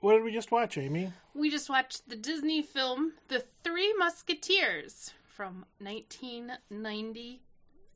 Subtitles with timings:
[0.00, 1.12] what did we just watch, Amy?
[1.34, 5.64] We just watched the Disney film The Three Musketeers from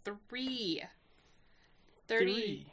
[0.04, 0.82] 1993.
[2.06, 2.66] 30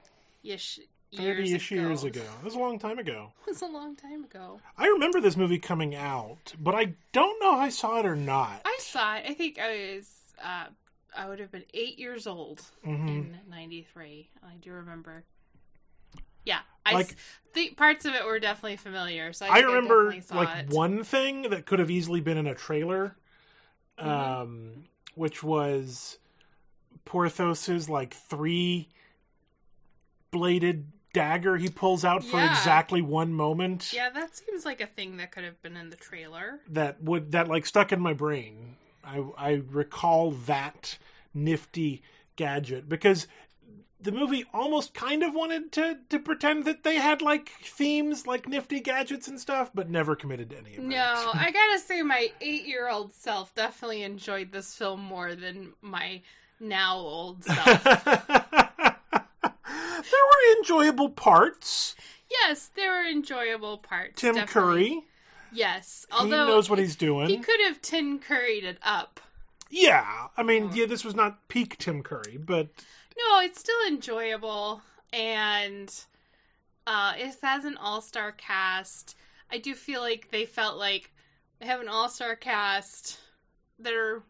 [0.44, 0.80] ish
[1.12, 1.82] years, 30-ish ago.
[1.82, 2.22] years ago.
[2.22, 3.32] That was a long time ago.
[3.48, 4.60] It was a long time ago.
[4.78, 8.16] I remember this movie coming out, but I don't know if I saw it or
[8.16, 8.62] not.
[8.66, 9.24] I saw it.
[9.28, 10.10] I think I was,
[10.44, 10.66] uh,
[11.16, 13.08] I would have been eight years old Mhm.
[13.08, 14.30] in 93.
[14.44, 15.24] I do remember.
[16.86, 17.16] I Like- s-
[17.54, 19.34] the parts of it were definitely familiar.
[19.34, 20.70] So I, I remember saw like it.
[20.70, 23.16] one thing that could have easily been in a trailer,
[24.00, 24.10] Mm-hmm.
[24.10, 24.84] um,
[25.16, 26.18] which was
[27.06, 28.88] Porthos's like three
[30.32, 32.52] bladed dagger he pulls out for Yeah.
[32.52, 33.92] exactly one moment.
[33.94, 36.62] Yeah, that seems like a thing that could have been in the trailer.
[36.70, 38.78] That would that like stuck in my brain.
[39.04, 40.98] I I recall that
[41.34, 42.02] nifty
[42.38, 43.28] gadget because
[44.04, 48.48] the movie almost kind of wanted to to pretend that they had like themes like
[48.48, 50.84] nifty gadgets and stuff, but never committed to any of that.
[50.84, 51.30] No.
[51.34, 56.22] I gotta say, my eight year old self definitely enjoyed this film more than my
[56.60, 57.84] now old self.
[57.84, 61.96] there were enjoyable parts.
[62.30, 64.22] yes, there were enjoyable parts.
[64.22, 64.90] Tim definitely.
[64.90, 65.04] Curry,
[65.54, 67.28] Yes, he although knows what he's doing.
[67.28, 69.20] he could have Tim Curried it up.
[69.70, 72.68] yeah, I mean, yeah, this was not peak Tim Curry, but
[73.18, 74.82] No, it's still enjoyable,
[75.14, 75.94] and
[76.88, 79.16] uh, it has an all star cast.
[79.52, 81.12] I do feel like they felt like
[81.60, 83.20] they have an all star cast
[83.80, 84.24] that are,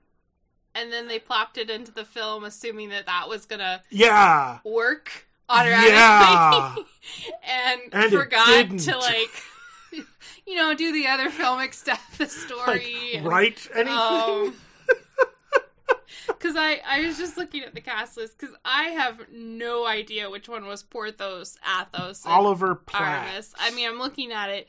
[0.75, 5.27] and then they plopped it into the film, assuming that that was gonna yeah, work
[5.47, 6.75] automatically, Yeah.
[7.73, 9.43] and, And forgot to like,
[10.47, 13.97] you know, do the other filmic stuff, the like story, and- write anything.
[13.97, 14.55] um,
[16.37, 20.29] because I I was just looking at the cast list because I have no idea
[20.29, 23.27] which one was Porthos, Athos, and Oliver Platt.
[23.27, 23.53] Aramis.
[23.57, 24.67] I mean, I'm looking at it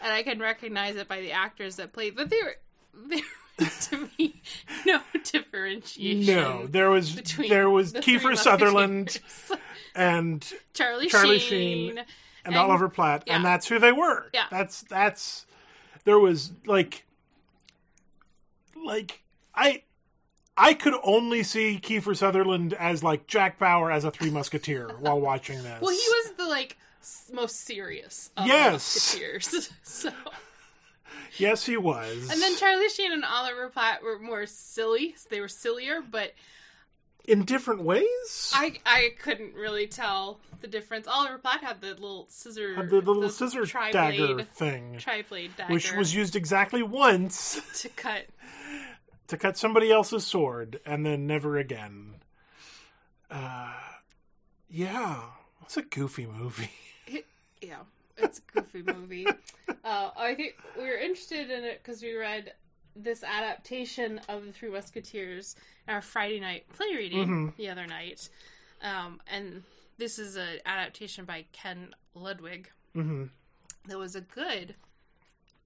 [0.00, 2.56] and I can recognize it by the actors that played, but there
[3.08, 3.20] there
[3.58, 4.42] was to me
[4.86, 6.34] no differentiation.
[6.34, 9.20] No, there was between there was the Kiefer Sutherland
[9.94, 10.44] and
[10.74, 12.06] Charlie, Charlie Sheen, Sheen, and,
[12.44, 14.26] And- Oliver Platt, and that's who they were.
[14.34, 14.44] Yeah.
[14.50, 15.46] That's that's
[16.04, 17.06] there was like
[18.84, 19.22] like
[19.54, 19.82] I
[20.56, 25.20] I could only see Kiefer Sutherland as like Jack Bauer as a Three Musketeer while
[25.20, 25.80] watching this.
[25.80, 26.76] Well, he was the like
[27.32, 28.62] most serious of Yes.
[29.12, 29.70] the Musketeers.
[29.82, 30.10] so,
[31.36, 32.30] Yes, he was.
[32.30, 35.16] and then Charlie Sheen and Oliver Platt were more silly.
[35.30, 36.32] They were sillier, but
[37.26, 38.52] in different ways.
[38.54, 41.08] I I couldn't really tell the difference.
[41.08, 45.72] Oliver Platt had the little scissor, Had the little scissor tri-blade, dagger thing, tri-blade dagger,
[45.74, 48.26] which was used exactly once to cut.
[49.28, 52.14] To cut somebody else's sword, and then never again.
[53.30, 53.72] Uh,
[54.68, 55.20] yeah,
[55.62, 56.70] it's a goofy movie.
[57.06, 57.26] It,
[57.60, 57.80] yeah,
[58.16, 59.26] it's a goofy movie.
[59.84, 62.54] Uh, I think we were interested in it because we read
[62.96, 67.56] this adaptation of the Three Musketeers in our Friday night play reading Mhm.
[67.56, 68.30] the other night,
[68.80, 69.62] um, and
[69.98, 72.70] this is an adaptation by Ken Ludwig.
[72.94, 73.24] hmm
[73.88, 74.74] That was a good,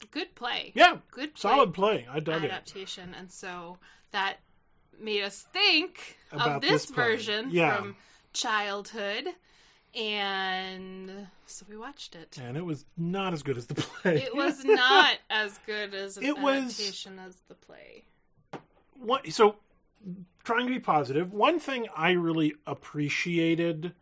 [0.07, 0.73] good play.
[0.75, 1.41] Yeah, good play.
[1.51, 2.07] solid play.
[2.11, 2.51] I dug it.
[2.51, 3.79] adaptation, and so
[4.13, 4.39] that
[5.01, 7.05] made us think About of this, this play.
[7.05, 7.77] version Yeah.
[7.77, 7.97] from
[8.33, 9.29] childhood,
[9.95, 12.39] and so we watched it.
[12.43, 14.23] And it was not as good as the play.
[14.23, 18.05] It was not as good as an It was- adaptation as the play.
[18.95, 19.57] One, so,
[20.43, 23.95] trying to be positive, one thing I really appreciated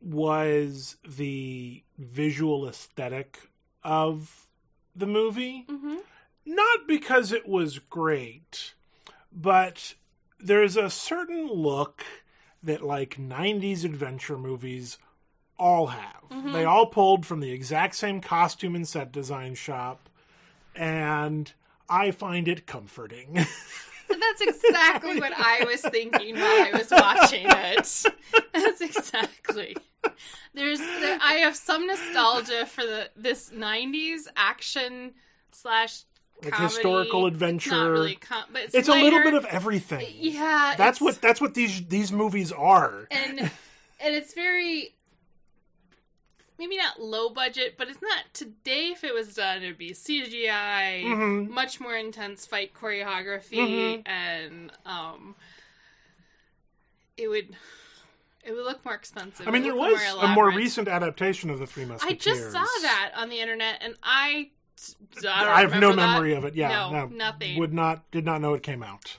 [0.00, 3.38] was the visual aesthetic
[3.84, 4.46] of
[4.94, 5.66] the movie.
[5.68, 5.96] Mm-hmm.
[6.44, 8.74] Not because it was great,
[9.32, 9.94] but
[10.40, 12.04] there's a certain look
[12.62, 14.98] that like 90s adventure movies
[15.58, 16.22] all have.
[16.30, 16.52] Mhm.
[16.52, 20.08] They all pulled from the exact same costume and set design shop,
[20.74, 21.52] and
[21.88, 23.46] I find it comforting.
[24.08, 28.04] That's exactly what I was thinking while I was watching it.
[28.52, 29.76] That's exactly.
[30.54, 35.12] There's, there, I have some nostalgia for the this '90s action
[35.52, 36.02] slash
[36.42, 36.74] like comedy.
[36.74, 37.70] historical It's adventure.
[37.70, 40.06] not really com- but it's, it's a little bit of everything.
[40.18, 40.74] yeah.
[40.76, 43.06] That's what that's what these these movies are.
[43.10, 44.94] and and it's very
[46.62, 48.90] maybe not low budget, but it's not today.
[48.92, 51.48] If it was done, it'd be CGI, Mhm.
[51.48, 53.58] much more intense fight choreography,
[53.98, 54.02] Mhm.
[54.06, 55.34] and um,
[57.16, 57.56] it would
[58.44, 59.46] it would look more expensive.
[59.46, 62.12] I mean, there was a more recent adaptation of the Three Musketeers.
[62.12, 64.50] I just saw that on the internet, and I.
[65.18, 65.96] I, don't I have no that.
[65.96, 66.54] memory of it.
[66.56, 67.56] Yeah, no, no, nothing.
[67.58, 69.16] Would not did not know it came out.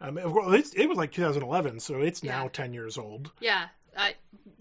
[0.00, 2.48] Um, well, it was like 2011, so it's now Yeah.
[2.50, 3.32] 10 years old.
[3.40, 4.14] Yeah, I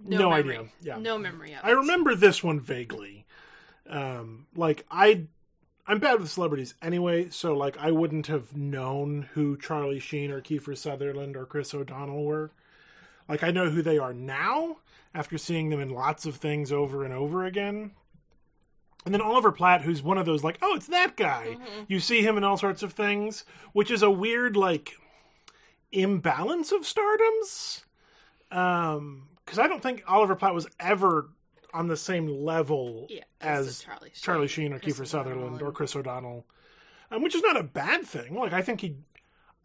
[0.03, 0.65] no, No idea.
[0.81, 0.97] Yeah.
[0.97, 1.65] no memory of it.
[1.65, 3.25] I remember this one vaguely.
[3.89, 5.25] Um, like I,
[5.87, 10.41] I'm bad with celebrities anyway, so like I wouldn't have known who Charlie Sheen or
[10.41, 12.51] Kiefer Sutherland or Chris O'Donnell were.
[13.27, 14.77] Like I know who they are now
[15.13, 17.91] after seeing them in lots of things over and over again.
[19.05, 21.57] And then Oliver Platt, who's one of those like, oh, it's that guy.
[21.87, 24.93] You see him in all sorts of things, which is a weird like
[25.91, 27.83] imbalance of stardoms.
[28.51, 31.29] Um, because I don't think Oliver Platt was ever
[31.73, 35.71] on the same level Yeah, as Charlie Sheen, Charlie Sheen or Chris Kiefer Sutherland or
[35.71, 36.45] Chris O'Donnell,
[37.11, 38.33] um, which is not a bad thing.
[38.35, 38.95] Like I think he,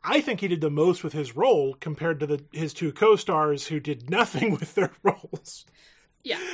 [0.04, 3.68] I think he did the most with his role compared to the his two co-stars
[3.68, 5.64] who did nothing with their roles
[6.22, 6.38] Yeah.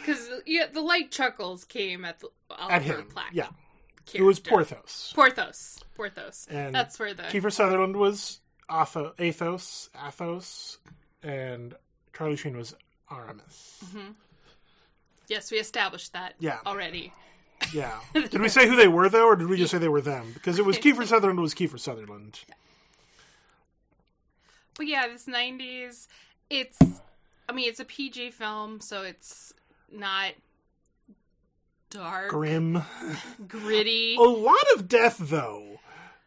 [0.00, 3.06] Because yeah, the light chuckles came at the Oliver at him.
[3.06, 3.26] Platt.
[3.32, 3.46] Yeah,
[4.12, 4.40] it was.
[4.40, 5.12] Porthos.
[5.14, 5.78] Porthos.
[5.94, 6.48] Porthos.
[6.50, 10.78] And That's where the Kiefer Sutherland was Atho- Athos, Athos,
[11.22, 11.74] and
[12.16, 12.74] Charlie Sheen was
[13.10, 13.78] Aramis.
[13.86, 14.12] Mm-hmm.
[15.28, 16.34] yes, we established that.
[16.38, 16.58] Yeah.
[16.66, 17.12] Already.
[17.72, 17.98] Yeah.
[18.14, 20.32] Did we say who they were though, or did we just say they were them?
[20.34, 22.40] Because it was Kiefer Sutherland It was Kiefer Sutherland.
[24.76, 26.08] But yeah, this '90s.
[26.50, 26.78] It's.
[27.48, 29.52] I mean, it's a PG film, so it's
[29.92, 30.32] not
[31.90, 32.82] dark, Grim.
[33.46, 34.16] gritty.
[34.18, 35.80] A lot of death though.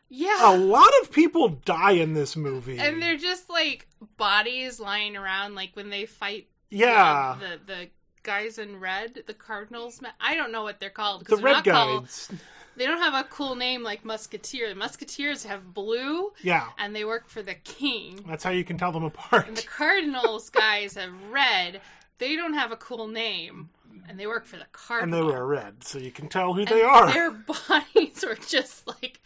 [0.09, 0.53] Yeah.
[0.53, 2.77] A lot of people die in this movie.
[2.79, 3.87] and they're just like
[4.17, 6.47] bodies lying around, like when they fight.
[6.69, 7.37] yeah.
[7.39, 7.89] The the
[8.23, 11.25] guys in red, the cardinals, I don't know what they're called.
[11.27, 12.31] The red not called- guys.
[12.77, 14.67] They don't have a cool name like Musketeer.
[14.67, 16.67] The Musketeers have blue, Yeah.
[16.77, 18.25] and they work for the king.
[18.27, 19.47] That's how you can tell them apart.
[19.47, 19.61] And the.
[19.61, 21.79] Cardinals guys have red.
[22.17, 23.69] They don't have a cool name,
[24.07, 25.03] and they work for the carpet.
[25.03, 27.11] And they wear red, so you can tell who And they are.
[27.11, 27.31] Their
[27.67, 29.19] bodies were just like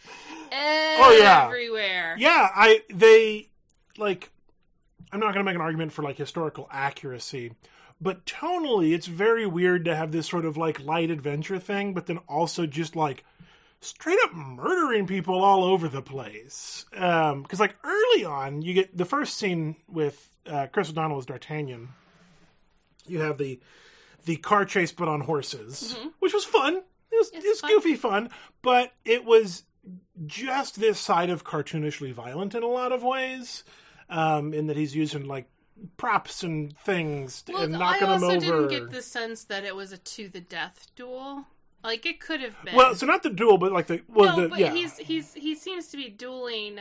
[0.52, 1.44] Oh, yeah.
[1.46, 2.16] everywhere.
[2.18, 3.48] Yeah, I they
[3.98, 4.30] like
[5.12, 7.52] I'm not going to make an argument for like historical accuracy,
[8.00, 12.06] but tonally it's very weird to have this sort of like light adventure thing but
[12.06, 13.24] then also just like
[13.80, 16.84] straight up murdering people all over the place.
[16.96, 21.26] Um cuz like early on you get the first scene with uh, Chris O'Donnell as
[21.26, 21.90] D'Artagnan.
[23.06, 23.60] You have the
[24.24, 26.76] the car chase but on horses, which was fun.
[26.76, 27.36] It was, Mm-hmm.
[27.38, 27.70] It's it was fun.
[27.70, 28.30] goofy fun,
[28.62, 29.64] but it was
[30.26, 33.64] just this side of cartoonishly violent in a lot of ways.
[34.08, 35.48] Um, in that he's using like
[35.96, 38.32] props and things Well, and knocking them over.
[38.32, 41.46] I also didn't get the sense that it was a to the death duel.
[41.84, 42.74] Like it could have been.
[42.74, 45.32] Well, so not the duel, but like the well, no, the but yeah, he's he's
[45.32, 46.80] he seems to be dueling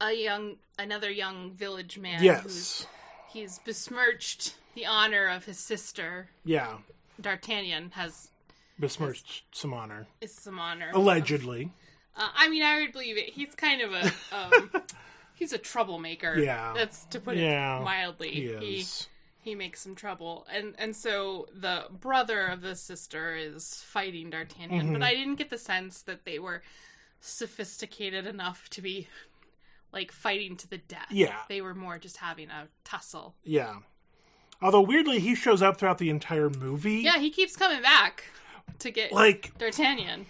[0.00, 2.16] a young another young village man.
[2.18, 2.86] who's yes,
[3.28, 6.28] he's besmirched the honor of his sister.
[6.44, 6.78] yeah,
[7.20, 8.28] D'Artagnan has
[8.78, 10.90] besmirched some honor is some honor.
[10.94, 11.72] allegedly.
[12.16, 13.30] Uh, I mean, I would believe it.
[13.30, 14.70] He's kind of a um,
[15.34, 16.36] he's a troublemaker.
[16.38, 16.72] Yeah.
[16.76, 18.30] that's to put Yeah, it mildly.
[18.30, 18.42] He
[18.80, 19.06] is.
[19.42, 24.80] he makes some trouble, and and so the brother of the sister is fighting D'Artagnan.
[24.80, 24.92] Mm-hmm.
[24.94, 26.62] But I didn't get the sense that they were
[27.20, 29.08] sophisticated enough to be
[29.92, 31.06] like fighting to the death.
[31.10, 31.36] Yeah.
[31.48, 33.34] they were more just having a tussle.
[33.44, 33.76] Yeah.
[34.60, 36.96] Although weirdly, he shows up throughout the entire movie.
[36.96, 38.24] Yeah, he keeps coming back
[38.80, 40.26] to get Like D'Artagnan.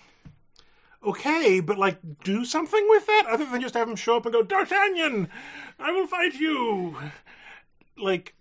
[1.03, 4.33] okay, but like do something with that other than just have him show up and
[4.35, 5.29] go, D'Artagnan,
[5.79, 6.97] I will fight you.
[7.97, 8.35] Like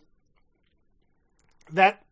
[1.72, 2.04] that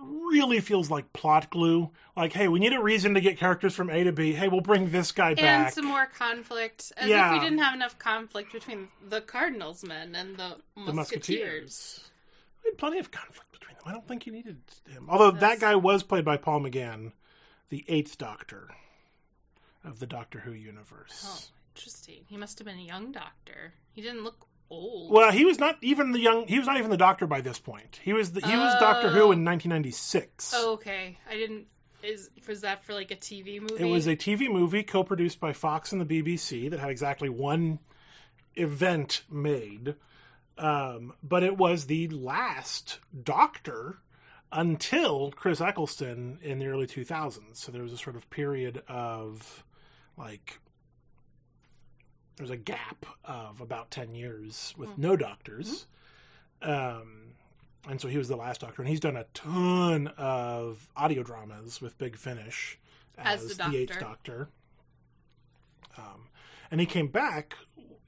[0.00, 1.90] really feels like plot glue.
[2.16, 4.32] Like, hey, we need a reason to get characters from A to B.
[4.32, 5.66] Hey, we'll bring this guy And back.
[5.66, 7.28] And some more conflict, as Yeah.
[7.34, 10.94] if we didn't have enough conflict between the Cardinals men and the the Musketeers.
[10.96, 12.10] Musketeers.
[12.64, 13.84] We had plenty of conflict between them.
[13.86, 15.06] I don't think you needed him.
[15.08, 17.12] Although that guy was played by Paul McGann,
[17.68, 18.68] the eighth Doctor
[19.84, 21.24] of the Doctor Who universe.
[21.26, 21.42] Oh,
[21.74, 22.24] interesting.
[22.26, 23.74] He must have been a young doctor.
[23.92, 25.10] He didn't look old.
[25.10, 26.46] Well, he was not even the young.
[26.46, 28.00] He was not even the Doctor by this point.
[28.02, 30.52] He was the, he was Doctor Who in 1996.
[30.56, 31.18] oh, okay.
[31.28, 31.66] I didn't.
[32.02, 33.82] Is was that for like a TV movie?
[33.82, 37.80] It was a TV movie co-produced by Fox and the BBC that had exactly one
[38.54, 39.96] event made,
[40.56, 43.98] um, but it was the last Doctor
[44.52, 47.56] until Chris Eccleston in the early 2000s.
[47.56, 49.64] So there was a sort of period of
[50.16, 50.58] like
[52.38, 55.86] there's a gap of about 10 years with no doctors.
[56.62, 57.32] Um,
[57.88, 61.80] and so he was the last doctor, and he's done a ton of audio dramas
[61.80, 62.78] with Big Finish
[63.16, 64.04] As as, the the, eighth Doctor.
[64.04, 64.48] Doctor.
[65.96, 66.28] Um,
[66.70, 67.54] and he came back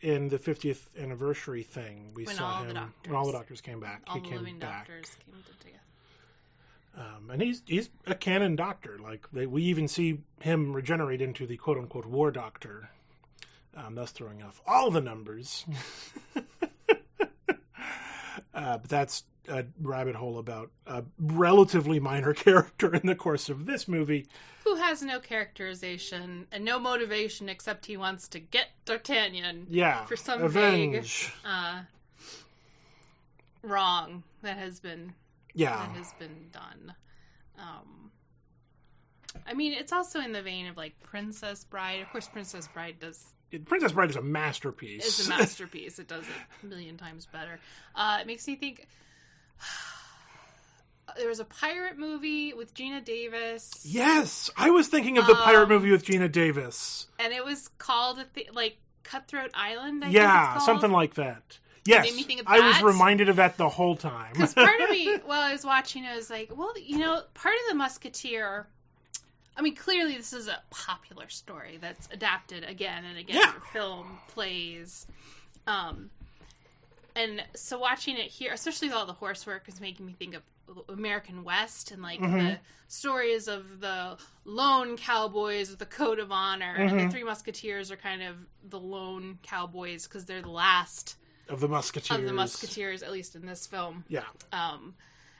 [0.00, 2.12] in the 50th anniversary thing.
[2.14, 4.02] We When saw him when all the doctors- came back.
[4.06, 5.80] all he the came living back, doctors came together.
[6.96, 8.98] um, and he's he's a canon doctor.
[8.98, 12.90] Like they, we even see him regenerate into the quote unquote war doctor.
[13.76, 15.64] Um, thus throwing off all the numbers.
[16.36, 16.42] uh,
[18.78, 23.88] but that's a rabbit hole about a relatively minor character in the course of this
[23.88, 24.26] movie.
[24.64, 30.16] Who has no characterization and no motivation except he wants to get D'Artagnan Yeah, for
[30.16, 31.26] some avenge.
[31.26, 31.80] vague uh,
[33.62, 35.14] wrong that has been
[35.54, 36.94] Yeah, that has been done.
[37.58, 38.10] Um,
[39.46, 42.02] I mean, it's also in the vein of like Princess Bride.
[42.02, 43.24] Of course, Princess Bride does
[43.58, 45.04] Princess Bride is a masterpiece.
[45.06, 45.98] It's a masterpiece.
[45.98, 46.30] it does it
[46.62, 47.58] a million times better.
[47.94, 48.86] Uh, it makes me think.
[51.16, 55.64] There was a pirate movie with Geena Davis, yes, I was thinking of the pirate
[55.64, 57.08] Um, movie with Geena Davis.
[57.18, 60.04] and it was called a th- like Cutthroat Island.
[60.04, 61.58] I think yeah, something like that.
[61.84, 64.34] Yes, made me think of I was reminded of that the whole time.
[64.34, 67.54] Because part of me, while I was watching, I was like, well, you know, part
[67.56, 68.68] of the Musketeer.
[69.56, 73.52] I mean, clearly this is a popular story that's adapted again and again Yeah.
[73.52, 75.06] for film, plays.
[75.66, 76.10] Um,
[77.16, 80.34] and so watching it here, especially with all the horse work, is making me think
[80.34, 80.42] of
[80.88, 82.36] American West and like Mm-hmm.
[82.38, 86.76] the stories of the lone cowboys with the code of honor.
[86.78, 86.96] Mm-hmm.
[86.98, 88.36] the Three Musketeers are kind of
[88.68, 91.16] the lone cowboys because they're the last
[91.48, 92.18] of the Musketeers.
[92.20, 94.94] of the Musketeers, at least in this film Yeah, um,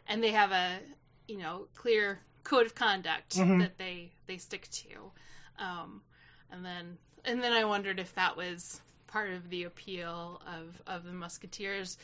[0.08, 0.80] and they have a
[1.28, 2.18] you know clear
[2.50, 3.58] code of conduct Mm-hmm.
[3.60, 5.12] that they they stick to
[5.58, 6.02] um,
[6.52, 11.04] and then and then i wondered if that was part of the appeal of of
[11.04, 11.96] the musketeers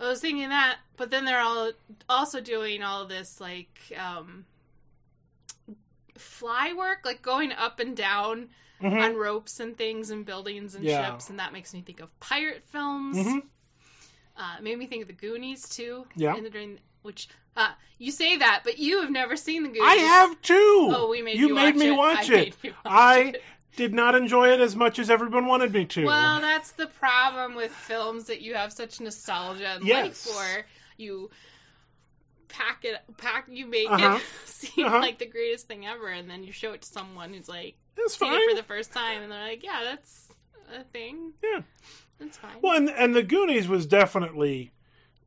[0.00, 1.70] i was thinking that but then they're all
[2.08, 4.44] also doing all this like um
[6.16, 8.48] fly work like going up and down
[8.80, 9.02] Mhm.
[9.02, 11.10] on ropes and things and buildings and Yeah.
[11.10, 13.42] ships and that makes me think of pirate films Mhm.
[14.36, 16.06] uh, it made me think of the Goonies too.
[16.16, 16.34] Yeah.
[16.50, 19.82] During which uh, you say that, but you have never seen the Goonies.
[19.84, 20.90] I have too.
[20.94, 21.96] Oh, we made you you made watch me it.
[21.96, 22.56] watch I it.
[22.64, 23.42] watch I it.
[23.76, 26.04] did not enjoy it as much as everyone wanted me to.
[26.04, 30.26] Well, that's the problem with films that you have such nostalgia and Yes.
[30.26, 30.66] like for.
[30.96, 31.30] You
[32.48, 33.46] pack it, pack.
[33.48, 34.16] You make Uh-huh.
[34.20, 35.00] it seem Uh-huh.
[35.00, 37.74] like the greatest thing ever, and then you show it to someone who's like
[38.08, 38.40] seen fine.
[38.40, 40.28] it for the first time, and they're like, "Yeah, that's
[40.74, 41.32] a thing.
[41.42, 41.62] yeah.
[42.18, 44.72] That's fine." Well, and and the Goonies was definitely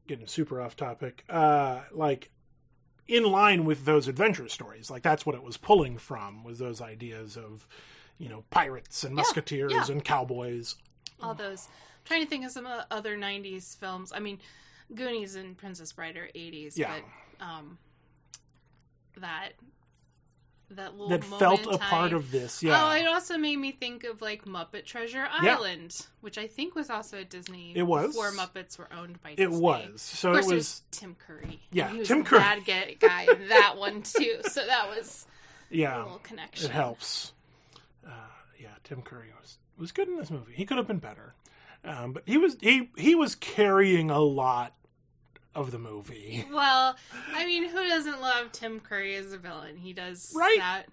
[0.08, 1.24] getting super off topic.
[1.30, 2.30] Uh, like
[3.08, 4.90] in line with those adventure stories.
[4.90, 7.68] Like that's what it was pulling from was those ideas of
[8.18, 9.86] you know pirates and musketeers yeah.
[9.90, 10.76] and cowboys.
[11.22, 11.68] all those.
[11.68, 14.12] I'm trying to think of some of the other '90s films.
[14.14, 14.40] I mean,
[14.94, 16.96] Goonies and Princess Bride are '80s, Yeah.
[17.40, 17.78] but um,
[19.18, 19.52] that
[20.72, 22.62] that little That moment felt a part of this.
[22.62, 25.56] Yeah, Oh, it also made me think of like Muppet Treasure Yeah.
[25.56, 27.72] Island, which I think was also at Disney.
[27.76, 28.08] It was.
[28.08, 29.44] before Muppets were owned by Disney.
[29.56, 30.02] it was.
[30.02, 30.82] So Of course, it it was.
[30.92, 31.60] Tim Curry.
[31.72, 32.40] Yeah, was Tim Curry.
[32.40, 34.40] bad guy in that one too.
[34.50, 35.26] So that was
[35.72, 36.70] a Yeah, little connection.
[36.70, 37.32] it helps.
[38.06, 38.12] Uh,
[38.60, 40.54] yeah, Tim Curry was was good in this movie.
[40.54, 41.34] He could have been better,
[41.86, 44.74] um, but he was he he was carrying a lot
[45.58, 46.46] of the movie.
[46.52, 46.96] Well,
[47.34, 49.76] I mean, who doesn't love Tim Curry as a villain?
[49.78, 50.58] He does Right.
[50.60, 50.84] that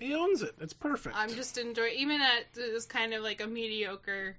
[0.00, 0.54] He owns it.
[0.60, 1.14] It's perfect.
[1.16, 4.36] I'm just enjoying, even at it was kind of like a mediocre.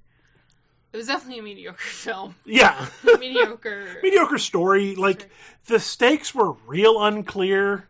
[0.92, 2.36] It was definitely a mediocre film.
[2.46, 2.88] yeah.
[3.20, 4.00] mediocre.
[4.04, 4.96] mediocre story.
[4.96, 5.30] Like
[5.68, 7.88] the stakes were real unclear.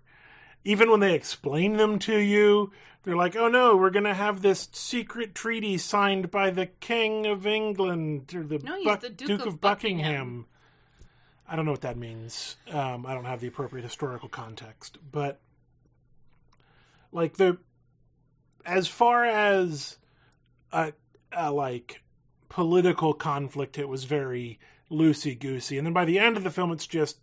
[0.65, 2.71] Even when they explain them to you,
[3.03, 7.45] they're like, "Oh no, we're gonna have this secret treaty signed by the King of
[7.45, 10.45] England or the, No, Buck- the Duke of Buckingham."
[11.47, 12.57] I don't know what that means.
[12.71, 15.39] Um, I don't have the appropriate historical context, but
[17.11, 17.57] like the
[18.65, 19.97] as far as
[20.71, 20.93] a,
[21.31, 22.01] a like
[22.49, 24.59] political conflict, it was very
[24.91, 25.77] loosey goosey.
[25.77, 27.17] And then by the end of the film, it's just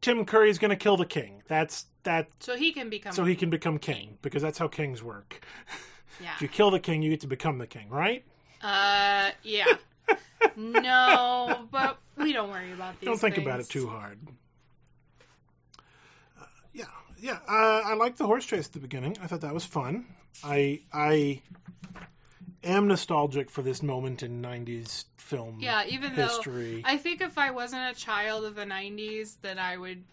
[0.00, 1.42] Tim Curry's going to kill the king.
[1.46, 3.12] That's that, so he can become.
[3.12, 5.44] so he can become king because that's how kings work.
[6.20, 6.34] yeah.
[6.36, 8.24] If you kill the king, you get to become the king, right?
[8.62, 9.64] Uh, yeah.
[10.56, 13.06] No, but we don't worry about these.
[13.06, 14.18] Don't think about it too hard.
[16.40, 16.84] Uh, yeah,
[17.18, 17.38] yeah.
[17.48, 19.16] Uh, I liked the horse chase at the beginning.
[19.22, 20.06] I thought that was fun.
[20.44, 21.42] I I
[22.64, 26.82] am nostalgic for this moment in '90s film Yeah, even history.
[26.82, 30.04] though I think if I wasn't a child of the '90s, then I would.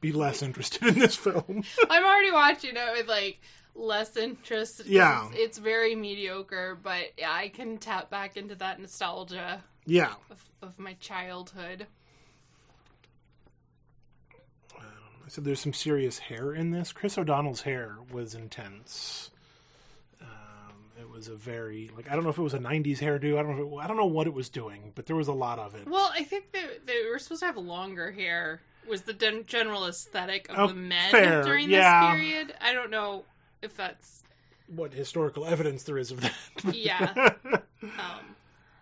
[0.00, 1.62] Be less interested in this film.
[1.90, 3.38] I'm already watching it with like
[3.74, 4.82] less interest.
[4.86, 5.28] Yeah.
[5.28, 10.14] it's, it's very mediocre, but yeah, I can tap back into that nostalgia yeah.
[10.30, 11.86] of, of my childhood.
[14.78, 16.92] I said there's some serious hair in this.
[16.92, 19.30] Chris O'Donnell's hair was intense.
[20.20, 20.28] Um,
[21.00, 23.38] it was a very like I don't know if it was a '90s hairdo.
[23.38, 23.66] I don't know.
[23.66, 25.74] If it, I don't know what it was doing, but there was a lot of
[25.74, 25.88] it.
[25.88, 28.60] Well, I think that they were supposed to have longer hair.
[28.88, 32.10] Was the gen- general aesthetic of Oh, the men fair, during yeah.
[32.12, 32.54] this period?
[32.60, 33.24] I don't know
[33.62, 34.22] if that's
[34.66, 36.32] what historical evidence there is of that?
[36.74, 37.12] Yeah.
[37.82, 38.36] um,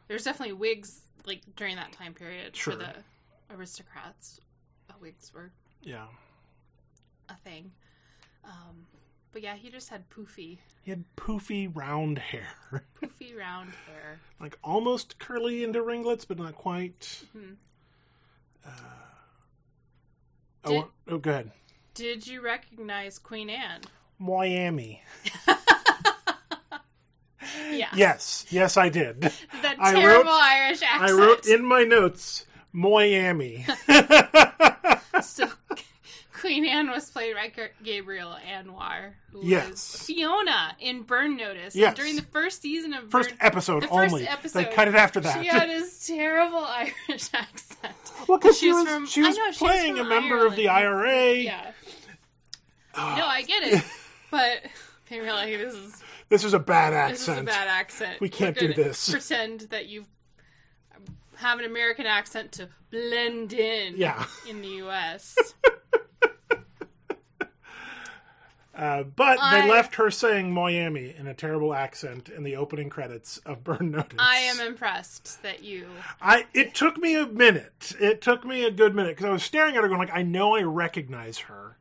[0.09, 2.73] there's definitely wigs like during that time period Sure.
[2.75, 2.95] for the
[3.55, 4.41] aristocrats,
[5.01, 5.51] wigs were
[5.83, 6.07] Yeah.
[7.29, 7.73] a thing.
[8.45, 8.87] Um,
[9.33, 12.49] but yeah, he just had poofy, He had poofy round hair.
[13.03, 14.19] poofy round hair.
[14.41, 17.23] like almost curly into ringlets, but not quite.
[17.37, 17.57] Mhm.
[18.67, 18.71] Uh,
[20.67, 21.53] Did- oh, oh, go ahead.
[21.95, 23.81] Did you recognize Queen Anne?
[24.21, 25.03] Miami.
[27.73, 29.21] Yeah, Yes, yes, I did.
[29.63, 31.03] that I terrible wrote- Irish accent.
[31.03, 33.65] I wrote in my notes Miami.
[35.23, 35.47] So,
[36.33, 39.69] Queen Anne was played by Gabrielle Anwar, who Yes.
[39.71, 41.75] was Fiona in Burn Notice.
[41.75, 41.95] And Yes.
[41.97, 44.27] during the first season of First Burn, episode The first only.
[44.27, 45.39] episode, they cut it after that.
[45.43, 47.95] she had this terrible Irish accent.
[48.29, 50.57] well, because she she was from- she was know, she was playing a member of
[50.57, 51.35] the IRA.
[51.35, 51.73] Yeah,
[52.95, 53.85] Ah, no, I get it,
[54.31, 54.63] but
[55.09, 57.19] they were like, "This is this is a bad accent.
[57.19, 58.21] this is a bad accent.
[58.21, 60.05] We can't do this." Pretend that you
[61.37, 63.97] have an American accent to blend in.
[63.97, 64.25] Yeah.
[64.49, 65.37] in the U.S.
[68.73, 72.89] Uh, but I- they left her saying Miami in a terrible accent in the opening
[72.89, 74.17] credits of Burn Notice.
[74.19, 75.87] I am impressed that you.
[76.23, 77.93] I it took me a minute.
[78.01, 80.23] It took me a good minute because I was staring at her, going like, I
[80.23, 81.77] know I recognize her.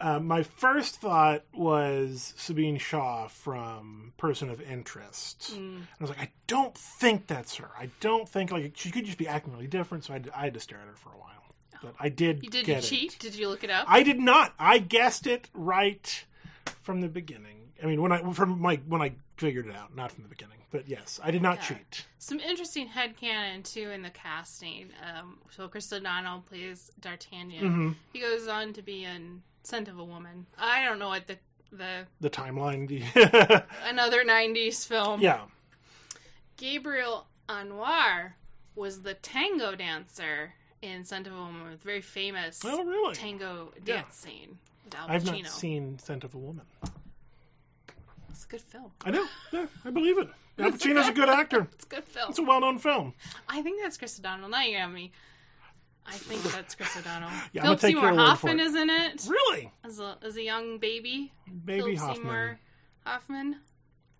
[0.00, 5.54] Uh, my first thought was Sameen Shaw from Person of Interest.
[5.54, 5.80] Mm.
[5.82, 7.70] I was like, I don't think that's her.
[7.78, 10.04] I don't think like she could just be acting really different.
[10.04, 11.32] So I, had- I had to stare at her for a while.
[11.82, 12.42] But I did.
[12.42, 12.82] You did get you it.
[12.82, 13.18] cheat?
[13.20, 13.86] Did you look it up?
[13.88, 14.52] I did not.
[14.58, 16.24] I guessed it right
[16.82, 17.70] from the beginning.
[17.82, 20.58] I mean, when I from my when I figured it out, not from the beginning.
[20.70, 21.76] But yes, I did not Okay.
[21.76, 22.04] cheat.
[22.18, 24.90] Some interesting headcanon too in the casting.
[25.02, 27.66] Um, so Chris O'Donnell plays D'Artagnan.
[27.72, 30.46] hmm He goes on to be in Scent of a Woman.
[30.58, 31.38] I don't know what the
[31.72, 33.04] the The timeline.
[33.84, 35.20] another '90s film.
[35.20, 35.42] yeah.
[36.56, 38.32] Gabrielle Anwar
[38.74, 43.14] was the tango dancer in Scent of a Woman, very famous Oh, really?
[43.14, 44.02] tango Yeah.
[44.02, 44.58] dance scene
[45.06, 46.64] I've not seen Scent of a Woman.
[48.38, 48.92] It's a good film.
[49.04, 49.26] I know.
[49.52, 50.28] Yeah, I believe it.
[50.60, 51.66] Al Pacino's a good actor.
[51.72, 52.30] It's a good film.
[52.30, 53.14] It's a well-known film.
[53.48, 54.48] I think that's Chris O'Donnell.
[54.48, 55.10] Now you got me.
[56.06, 57.30] I think that's Chris O'Donnell.
[57.52, 60.36] Yeah, I'm Philip Seymour your word for Hoffman is in it Really, as a as
[60.36, 61.32] a young baby.
[61.64, 62.16] Baby Philip Hoffman.
[62.16, 62.60] Seymour
[63.04, 63.56] Hoffman.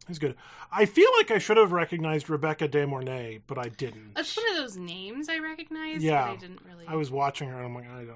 [0.08, 0.34] He's good.
[0.72, 4.14] I feel like I should have recognized Rebecca De Mornay, but I didn't.
[4.16, 6.26] That's one of those names I recognized, Yeah.
[6.26, 6.86] but I didn't really.
[6.88, 8.14] I was watching her, and I'm like, I don't know.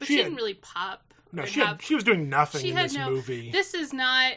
[0.00, 1.14] but she, had- didn't really pop.
[1.30, 3.52] No, she had, she was doing nothing she in had this no- movie.
[3.52, 4.32] This is not.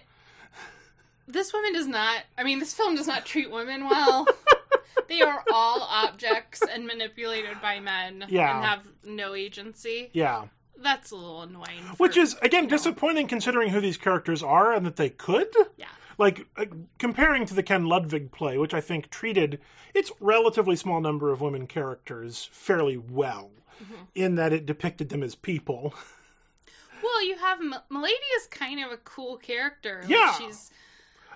[1.32, 2.24] This woman does not.
[2.38, 4.28] I mean, this film does not treat women well.
[5.08, 8.56] they are all objects and manipulated by men Yeah.
[8.58, 10.10] and have no agency.
[10.14, 10.46] yeah,
[10.82, 11.84] That's a little annoying.
[11.98, 12.78] which is again you know.
[12.78, 15.54] disappointing considering who these characters are and that they could.
[15.78, 15.86] yeah.
[16.18, 16.66] Like uh,
[16.98, 19.60] comparing to the Ken Ludwig play, which I think treated
[19.94, 24.04] its relatively small number of women characters fairly well, Mm-hmm.
[24.16, 25.94] in that it depicted them as people.
[27.02, 30.00] Well, you have M- Milady is kind of a cool character.
[30.02, 30.34] Like, Yeah.
[30.34, 30.70] she's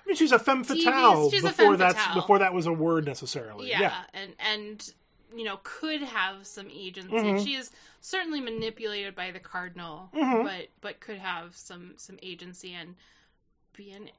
[0.04, 2.14] I mean, she's a femme fatale she's before fatale.
[2.14, 3.68] before that was a word necessarily.
[3.70, 4.92] yeah, Yeah, and and
[5.34, 7.10] you know could have some agency.
[7.16, 7.44] Mhm.
[7.44, 10.44] She is certainly manipulated by the cardinal, Mhm.
[10.44, 12.96] but but could have some some agency and
[13.76, 14.10] be an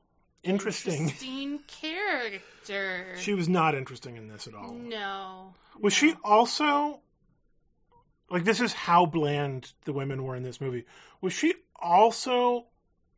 [0.43, 1.03] interesting.
[1.03, 3.15] interesting character.
[3.17, 4.73] She was not interesting in this at all.
[4.73, 5.97] no, Was no.
[6.09, 6.99] she also
[8.29, 10.85] like this is how bland the women were in this movie.
[11.21, 12.65] Was she also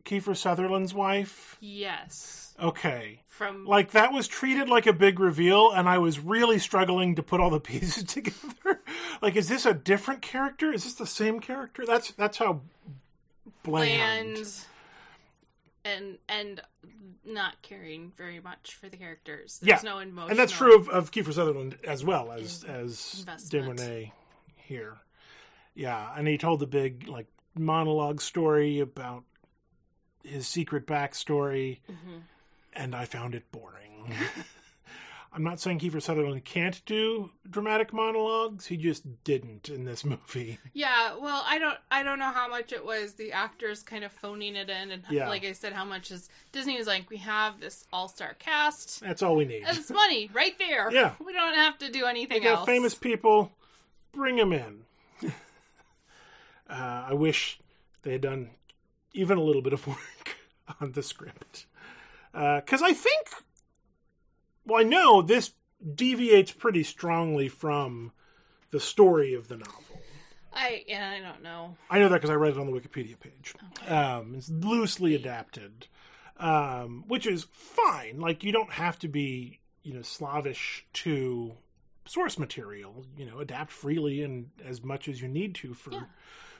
[0.07, 1.57] Kiefer Sutherland's wife?
[1.59, 3.21] Yes, Okay.
[3.27, 7.21] from Like that was treated like a big reveal and I was really struggling to
[7.23, 8.81] put all the pieces together.
[9.21, 10.71] like is this a different character?
[10.73, 11.85] Is this the same character?
[11.85, 12.61] That's that's how
[13.63, 14.33] bland.
[14.35, 14.55] bland
[15.85, 16.61] and and
[17.25, 19.59] not caring very much for the characters.
[19.61, 20.31] There's Yeah, no emotion.
[20.31, 23.25] And that's true of, of Kiefer Sutherland as well as as.
[23.49, 24.11] De Mornay
[24.55, 24.97] here.
[25.75, 29.23] Yeah, and he told the big like monologue story about
[30.23, 32.21] his secret backstory, Mhm.
[32.73, 34.13] and I found it boring.
[35.33, 40.57] I'm not saying Kiefer Sutherland can't do dramatic monologues; he just didn't in this movie.
[40.73, 44.11] Yeah, well, I don't, I don't know how much it was the actors kind of
[44.11, 45.27] phoning it in, and Yeah.
[45.27, 49.21] like I said, how much is Disney was like, we have this all-star cast, That's
[49.21, 49.63] all we need.
[49.67, 50.89] it's money right there.
[50.91, 51.13] Yeah.
[51.25, 52.65] we don't have to do anything else.
[52.65, 53.51] famous people,
[54.13, 54.85] bring them in.
[56.69, 57.59] uh, I wish
[58.03, 58.49] they had done
[59.13, 60.37] even a little bit of work
[60.81, 61.65] on the script.
[62.31, 63.27] Because I think,
[64.65, 65.51] well, I know this
[65.95, 68.11] deviates pretty strongly from
[68.71, 70.01] the story of the novel.
[70.53, 71.75] I, yeah, I don't know.
[71.89, 73.53] I know that because I read it on the Wikipedia page.
[73.79, 73.93] Okay.
[73.93, 75.87] Um, it's loosely adapted,
[76.37, 78.19] um, which is fine.
[78.19, 81.53] Like you don't have to be, you know, slavish to
[82.05, 83.05] source material.
[83.15, 86.03] You know, adapt freely and as much as you need to for Yeah.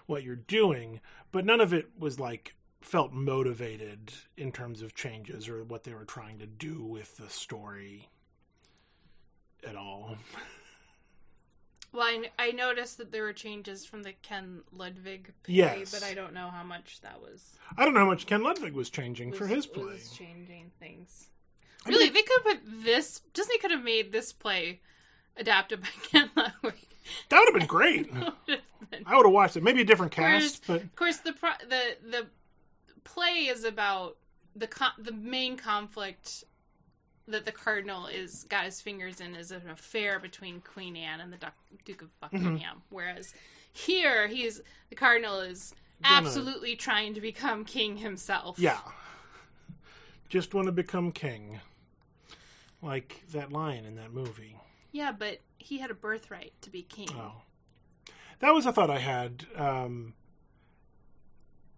[0.08, 1.00] What you're doing,
[1.32, 5.94] but none of it was like felt motivated in terms of changes or what they
[5.94, 8.08] were trying to do with the story
[9.68, 10.18] at all.
[11.94, 15.92] Well, I, I noticed that there were changes from the Ken Ludwig play, Yes.
[15.92, 17.56] but I don't know how much that was.
[17.78, 19.84] I don't know how much Ken Ludwig was changing for his play.
[19.86, 21.28] Was changing things.
[21.86, 23.22] I Really, mean- they could have put this.
[23.34, 24.82] Disney could have made this play
[25.38, 26.76] adapted by Ken Ludwig.
[27.30, 28.12] That would have been great.
[28.78, 29.64] It would have been- I would have watched it.
[29.64, 32.28] Maybe a different cast, but Of course, the pro- the the
[33.04, 34.18] play is about
[34.56, 36.44] the con- the main conflict
[37.28, 41.32] that the cardinal is got his fingers in is an affair between Queen Anne and
[41.34, 41.54] the Duc-
[41.86, 42.38] Duke of mm-hmm.
[42.38, 42.82] Buckingham.
[42.90, 43.34] Whereas
[43.72, 48.58] here, he's the cardinal is absolutely trying to become king himself.
[48.60, 48.80] yeah.
[50.30, 51.60] Just want to become king.
[52.82, 54.56] Like that line in that movie.
[54.92, 57.10] yeah, but he had a birthright to be king.
[57.14, 57.42] Oh.
[58.40, 60.14] That was a thought I had um,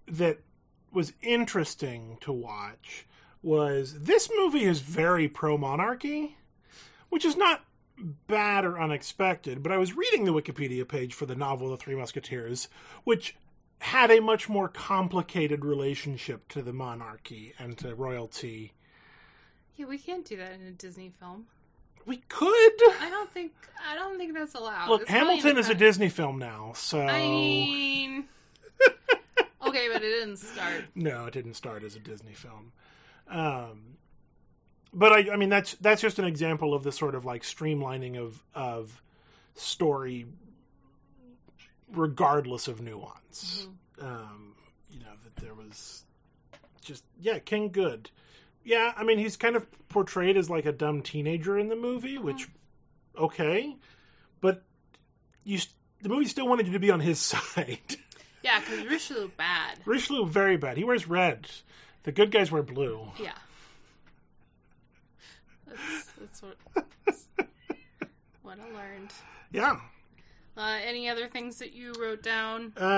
[0.07, 0.39] that
[0.91, 3.05] was interesting to watch
[3.41, 6.37] was this movie is very pro monarchy,
[7.09, 7.63] which is not
[8.27, 11.95] bad or unexpected, but I was reading the Wikipedia page for the novel The Three
[11.95, 12.67] Musketeers,
[13.03, 13.35] which
[13.79, 18.73] had a much more complicated relationship to the monarchy and to royalty.
[19.77, 21.47] Yeah, we can't do that in a Disney film.
[22.05, 22.49] We could.
[23.01, 23.51] I don't think
[23.87, 24.89] I don't think that's allowed.
[24.89, 28.25] Look, It's Hamilton is a Disney film now, so I mean,
[29.67, 30.85] okay, but it didn't start.
[30.95, 32.71] No, it didn't start as a Disney film.
[33.29, 33.97] Um,
[34.93, 38.17] but I, I mean, that's that's just an example of the sort of like streamlining
[38.17, 39.01] of of
[39.55, 40.25] story,
[41.91, 43.67] regardless of nuance.
[44.01, 44.55] Um,
[44.89, 46.05] you know that there was
[46.81, 48.09] just yeah, King Good.
[48.69, 52.19] Yeah, I mean he's kind of portrayed as like a dumb teenager in the movie,
[52.19, 52.47] which
[53.17, 53.75] okay,
[54.41, 54.61] but
[55.43, 55.57] you
[56.03, 57.79] the movie still wanted you to be on his side.
[58.43, 59.79] Yeah, because Richelieu bad.
[59.85, 60.77] Richelieu very bad.
[60.77, 61.49] He wears red.
[62.03, 63.07] The good guys wear blue.
[63.19, 63.31] Yeah.
[65.65, 66.55] That's, that's what,
[67.07, 67.27] that's
[68.43, 69.11] what I learned.
[69.51, 69.79] Yeah.
[70.55, 72.71] Uh, any other things that you wrote down?
[72.77, 72.91] Um,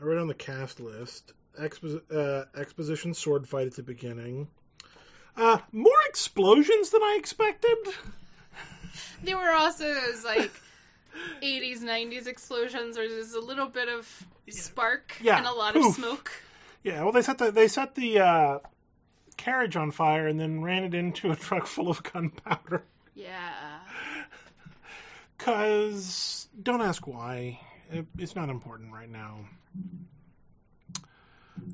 [0.00, 1.34] I wrote on the cast list.
[1.58, 4.48] Expo- uh, exposition sword fight at the beginning.
[5.36, 7.76] Uh, more explosions than I expected.
[9.22, 10.50] There were also those like
[11.42, 15.86] 80s, 90s explosions where there's a little bit of spark Yeah, and a lot poof.
[15.90, 16.30] of smoke.
[16.82, 18.58] Yeah, well, they set the they set the uh,
[19.36, 22.84] carriage on fire and then ran it into a truck full of gunpowder.
[23.14, 23.80] Yeah.
[25.38, 27.60] Cause don't ask why.
[27.90, 29.40] It, it's not important right now.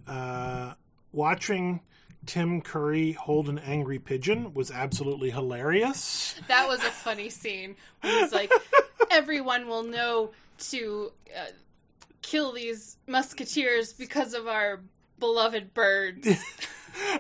[0.07, 0.75] Uh,
[1.12, 1.81] watching
[2.27, 6.35] Tim Curry hold an angry pigeon was absolutely hilarious.
[6.49, 7.77] That was a funny scene.
[8.01, 8.53] Where he's like,
[9.11, 10.31] everyone will know
[10.70, 11.51] to uh,
[12.23, 14.81] kill these musketeers because of our
[15.18, 16.29] beloved birds.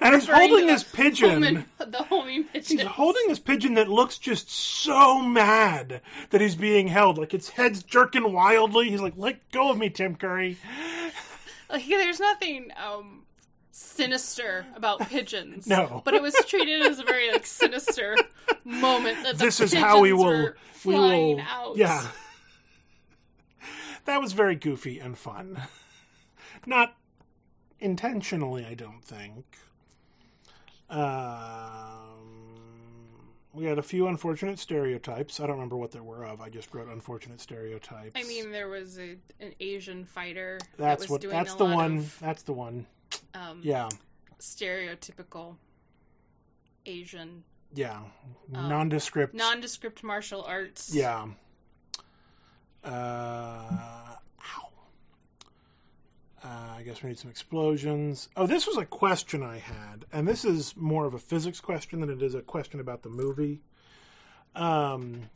[0.00, 1.30] And he's holding to his the pigeon.
[1.30, 2.78] Homing, the homing pigeon.
[2.78, 6.00] He's holding this pigeon that looks just so mad
[6.30, 7.18] that he's being held.
[7.18, 8.90] Like its head's jerking wildly.
[8.90, 10.58] He's like, "Let go of me, Tim Curry."
[11.74, 13.22] Like, there's nothing um,
[13.72, 15.66] sinister about pigeons.
[15.74, 16.02] No.
[16.04, 18.16] but it was treated as a very like sinister
[18.64, 19.24] moment.
[19.24, 20.52] That the this is how we will
[20.84, 21.76] we will out.
[21.76, 22.06] yeah
[24.04, 25.60] that was very goofy and fun
[26.66, 26.94] not
[27.80, 29.44] intentionally i don't think
[30.90, 31.00] um,
[33.54, 36.74] we had a few unfortunate stereotypes i don't remember what there were of i just
[36.74, 41.20] wrote unfortunate stereotypes I mean, there was a, an Asian fighter that that's was what
[41.20, 42.86] doing that's a the lot one of that's the one
[43.34, 43.88] um, yeah
[44.40, 45.56] stereotypical
[46.86, 48.00] Asian yeah
[48.54, 50.94] Um, nondescript nondescript martial arts.
[50.94, 51.26] Yeah.
[52.84, 54.13] Uh.
[56.44, 58.28] Uh, I guess we need some explosions.
[58.36, 62.00] Oh, this was a question I had, and this is more of a physics question
[62.00, 63.62] than it is a question about the movie.
[64.54, 65.30] Um,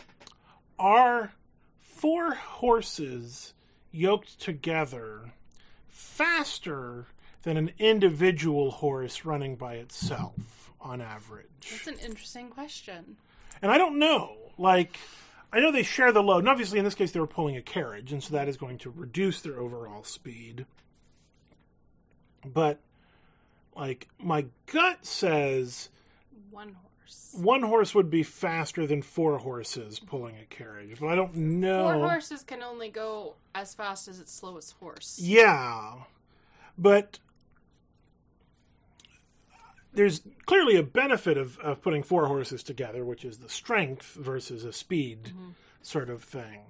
[0.79, 1.33] are
[1.81, 3.55] four horses
[3.91, 5.33] yoked together
[5.89, 7.07] faster
[7.43, 11.47] than an individual horse running by itself on average?
[11.71, 13.17] That's an interesting question.
[13.63, 14.37] And I don't know.
[14.59, 14.99] Like,
[15.53, 16.41] I know they share the load.
[16.41, 18.77] And obviously, in this case, they were pulling a carriage, and so that is going
[18.79, 20.67] to reduce their overall speed.
[22.53, 22.79] But,
[23.77, 25.89] like, my gut says
[26.51, 27.35] One horse.
[27.37, 30.99] one horse would be faster than four horses pulling a carriage.
[31.01, 31.93] But I don't know.
[31.93, 35.19] Four horses can only go as fast as its slowest horse.
[35.21, 35.95] Yeah.
[36.77, 37.19] But
[39.93, 44.65] there's clearly a benefit of, of putting four horses together, which is the strength versus
[44.65, 45.51] a speed mm-hmm.
[45.83, 46.61] sort of thing.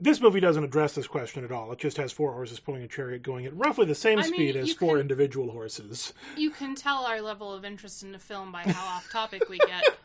[0.00, 1.70] This movie doesn't address this question at all.
[1.72, 4.32] It just has four horses pulling a chariot going at roughly the same I mean,
[4.32, 6.14] speed as four can- individual horses.
[6.36, 9.58] You can tell our level of interest in the film by how off topic we
[9.58, 9.84] get.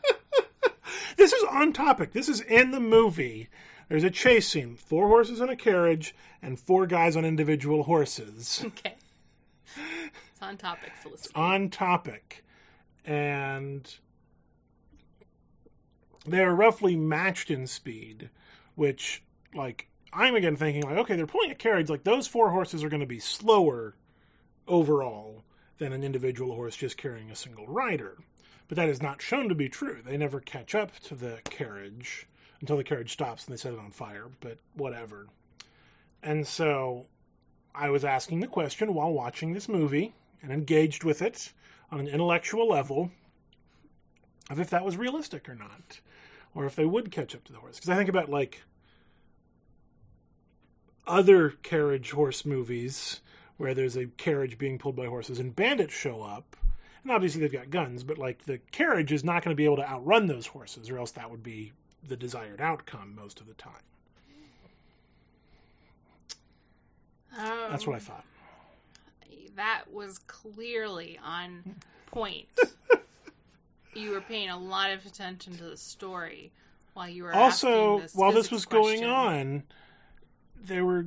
[1.16, 2.12] This is on topic.
[2.12, 3.48] This is in the movie.
[3.88, 8.62] There's a chase scene, four horses in a carriage, and four guys on individual horses.
[8.66, 8.94] Okay.
[9.76, 11.32] It's on topic, Felicity.
[11.34, 12.44] on topic.
[13.06, 13.92] And
[16.26, 18.28] they're roughly matched in speed,
[18.74, 19.22] which,
[19.54, 21.90] like, I'm again thinking, like, okay, they're pulling a carriage.
[21.90, 23.94] Like, those four horses are going to be slower
[24.68, 25.44] overall
[25.78, 28.16] than an individual horse just carrying a single rider.
[28.68, 29.98] But that is not shown to be true.
[30.04, 32.26] They never catch up to the carriage
[32.60, 35.26] until the carriage stops and they set it on fire, but whatever.
[36.22, 37.06] And so
[37.74, 41.52] I was asking the question while watching this movie and engaged with it
[41.92, 43.10] on an intellectual level
[44.50, 46.00] of if that was realistic or not,
[46.54, 47.76] or if they would catch up to the horse.
[47.76, 48.62] Because I think about like
[51.06, 53.20] other carriage horse movies
[53.56, 56.56] where there's a carriage being pulled by horses and bandits show up.
[57.02, 59.76] And obviously they've got guns, but like the carriage is not going to be able
[59.76, 61.72] to outrun those horses, or else that would be
[62.06, 63.72] the desired outcome most of the time.
[67.38, 68.24] Um, That's what I thought.
[69.56, 72.46] That was clearly on point.
[73.94, 76.52] you were paying a lot of attention to the story
[76.94, 79.62] while you were also this while this physics was going on
[80.64, 81.06] they were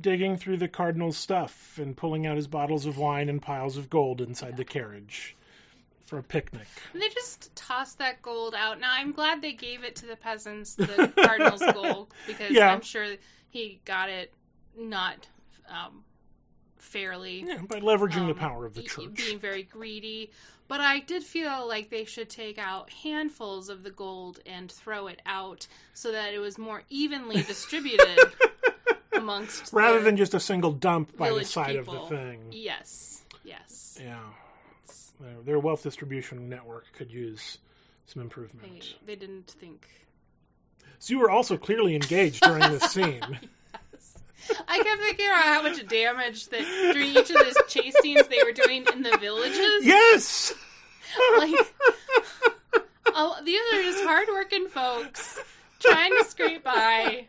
[0.00, 3.90] digging through the cardinal's stuff and pulling out his bottles of wine and piles of
[3.90, 5.36] gold inside the carriage
[6.06, 8.80] for a picnic And they just tossed that gold out.
[8.80, 12.72] Now I'm glad they gave it to the peasants, the cardinal's gold, because Yeah.
[12.72, 13.06] I'm sure
[13.50, 14.32] he got it
[14.78, 15.28] not
[15.68, 16.04] um,
[16.78, 17.44] fairly.
[17.46, 20.30] yeah, by leveraging the um, power of the church being very greedy.
[20.68, 25.06] But I did feel like they should take out handfuls of the gold and throw
[25.06, 28.18] it out so that it was more evenly distributed
[29.22, 31.94] amongst rather than just a single dump by the side people.
[32.04, 33.98] of the thing Yes, yes.
[34.02, 34.18] yeah
[35.44, 37.58] their, wealth distribution network could use
[38.06, 39.86] some improvement they didn't think.
[40.98, 43.22] so you were also clearly engaged during this scene
[44.66, 48.42] I kept thinking about how much damage that during each of those chase scenes they
[48.44, 49.84] were doing in the villages.
[49.86, 50.52] yes
[51.38, 51.54] Like,
[53.08, 55.38] oh, these are just hardworking folks
[55.78, 57.26] trying to scrape by.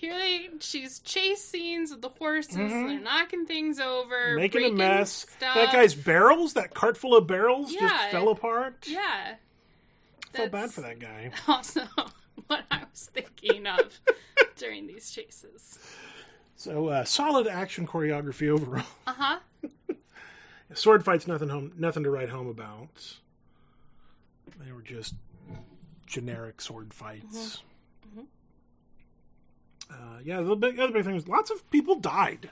[0.00, 2.54] Here they, she's chase scenes with the horses.
[2.54, 4.36] and They're knocking things over, Mm-hmm.
[4.36, 5.54] making a mess Stuff.
[5.56, 9.34] that guy's barrels that cart full of barrels just fell apart Yeah,
[10.32, 11.82] felt bad for that guy Also,
[12.46, 14.00] what I was thinking of
[14.56, 15.80] during these chases.
[16.54, 18.84] So uh, solid action choreography overall.
[19.06, 19.38] Uh huh.
[20.74, 23.14] Sword fights nothing home, nothing to write home about.
[24.64, 25.14] They were just
[26.06, 27.62] generic sword fights.
[29.90, 32.50] Uh, yeah, the big, other big thing is lots of people died,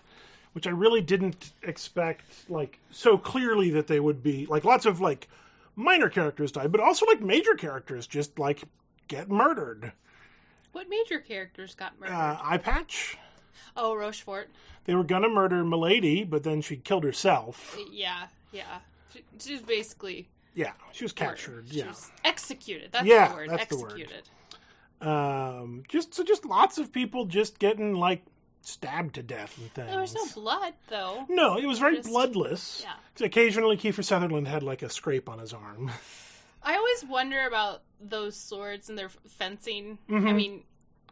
[0.52, 2.22] which I really didn't expect.
[2.48, 5.28] Like so clearly that they would be like lots of like
[5.74, 8.62] minor characters died, but also like major characters just like
[9.08, 9.92] get murdered.
[10.72, 12.14] What major characters got murdered?
[12.14, 13.16] Uh, Eye Patch.
[13.76, 14.48] oh, Rochefort.
[14.84, 17.76] They were gonna murder Milady, but then she killed herself.
[17.90, 18.78] Yeah, yeah.
[19.12, 21.28] She, she was basically Yeah, she was murdered.
[21.36, 21.66] captured.
[21.70, 21.88] She Yeah.
[21.88, 22.90] was executed.
[22.92, 23.50] That's Yeah, the word.
[23.50, 24.12] that's the word.
[25.00, 28.22] Um, just so just lots of people just getting like
[28.62, 29.88] stabbed to death and things.
[29.88, 31.24] There was no blood, though.
[31.28, 32.82] No, it was very Just- bloodless.
[32.84, 33.24] yeah.
[33.24, 35.90] Occasionally, Kiefer Sutherland had like a scrape on his arm.
[36.62, 39.98] I always wonder about those swords and their fencing.
[40.08, 40.34] I Mhm.
[40.34, 40.64] mean,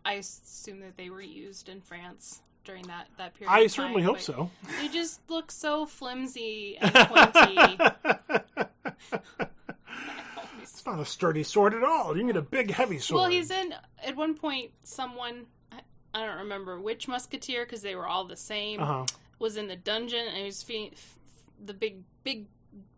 [0.05, 3.53] I assume that they were used in France during that that period.
[3.53, 4.51] I certainly time, hope so.
[4.81, 7.79] They just look so flimsy and pointy.
[10.65, 12.17] it's not a sturdy sword at all.
[12.17, 13.21] You need a big, heavy sword.
[13.21, 13.75] well, he's in.
[14.05, 18.81] At one point, someone I- don't remember which musketeer because they were all the same.
[18.81, 19.07] Uh huh.
[19.39, 21.19] Was in the dungeon and he was feeding f-
[21.65, 22.47] the big big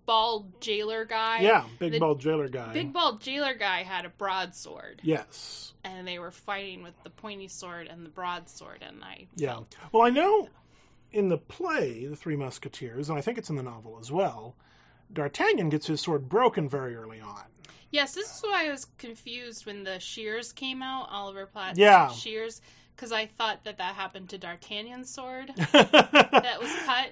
[0.04, 1.40] bald jailer guy.
[1.40, 2.72] Yeah, big the bald jailer guy.
[2.72, 5.72] Big bald jailer guy had a broadsword, Yes.
[5.82, 9.60] and they were fighting with the pointy sword and the broadsword, and I Yeah.
[9.92, 10.48] Well, I know
[11.10, 14.54] in the play, The Three Musketeers, and I think it's in the novel as well.
[15.12, 17.42] D'Artagnan gets his sword broken very early on.
[17.90, 22.10] Yes, this is why I was confused when the shears came out, Oliver Platt's Yeah.
[22.10, 22.60] shears,
[22.94, 27.10] because I thought that that happened to D'Artagnan's sword that was cut,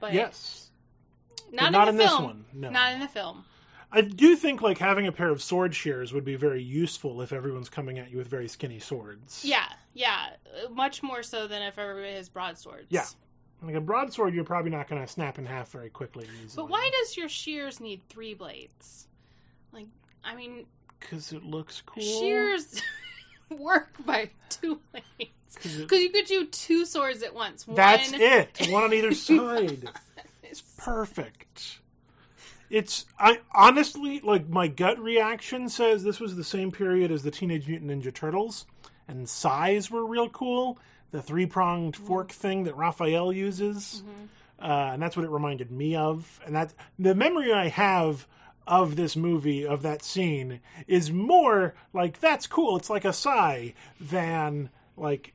[0.00, 0.70] but yes.
[1.52, 2.24] not, not in in the this film.
[2.24, 2.70] one, no.
[2.70, 3.44] Not in the film.
[3.92, 7.32] I do think like having a pair of sword shears would be very useful if
[7.32, 9.44] everyone's coming at you with very skinny swords.
[9.44, 10.30] Yeah, yeah,
[10.64, 12.86] uh, much more so than if everybody has broadswords.
[12.90, 13.04] Yeah.
[13.62, 16.26] Like a broadsword, you're probably not going to snap in half very quickly.
[16.26, 16.62] and easily.
[16.62, 19.06] But why does your shears need three blades?
[20.24, 20.66] I mean,
[21.00, 22.02] Because it looks cool.
[22.02, 22.80] shears
[23.50, 25.06] work by two blades.
[25.18, 25.28] it-
[25.80, 27.64] Because you could do two swords at once.
[27.68, 28.66] That's One- it.
[28.70, 29.88] One on either side.
[30.42, 31.78] It's perfect.
[32.68, 37.30] It's I honestly like my gut reaction says this was the same period as the
[37.30, 38.66] Teenage Mutant Ninja Turtles,
[39.06, 40.78] and sais were real cool.
[41.12, 44.02] The three pronged fork thing that Raphael uses,
[44.60, 46.40] uh, and that's what it reminded me of.
[46.44, 48.26] And that the memory I have
[48.66, 52.76] of this movie of that scene is more like that's cool.
[52.76, 55.34] It's like a sai than like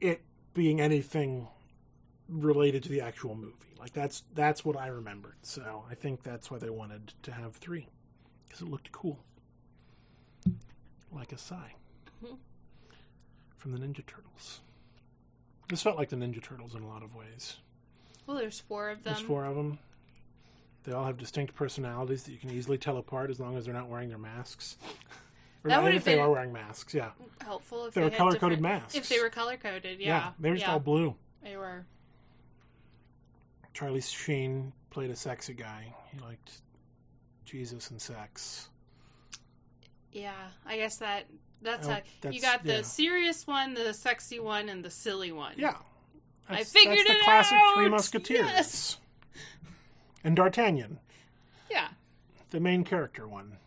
[0.00, 0.22] it
[0.54, 1.48] being anything
[2.28, 3.52] related to the actual movie.
[3.78, 5.36] Like that's that's what I remembered.
[5.42, 7.88] So I think that's why they wanted to have three
[8.46, 9.18] because it looked cool,
[11.12, 11.74] like a sai
[12.24, 12.36] mm-hmm.
[13.56, 14.60] from the Ninja Turtles.
[15.68, 17.56] This felt like the Ninja Turtles in a lot of ways.
[18.26, 19.12] Well, there's four of them.
[19.12, 19.78] There's four of them.
[20.84, 23.74] They all have distinct personalities that you can easily tell apart as long as they're
[23.74, 24.76] not wearing their masks.
[25.64, 27.10] Or That would've if they are wearing masks, yeah.
[27.42, 28.94] Helpful if They they, were color-coded different- masks.
[28.94, 30.32] If they were color coded, yeah.
[30.38, 31.14] they were just yeah, all blue.
[31.42, 31.86] They were.
[33.72, 35.94] Charlie Sheen played a sexy guy.
[36.12, 36.60] He liked
[37.46, 38.68] Jesus and sex.
[40.12, 40.32] Yeah,
[40.66, 41.24] I guess that
[41.62, 42.82] that's Oh, how that's- you got the yeah.
[42.82, 45.54] serious one, the sexy one, and the silly one.
[45.56, 45.76] Yeah.
[46.46, 47.88] I That's, figured that's the it classic Three!
[47.88, 48.46] Musketeers.
[48.46, 48.98] Yes.
[50.24, 50.98] And D'Artagnan,
[51.70, 51.88] Yeah.
[52.50, 53.58] the main character one.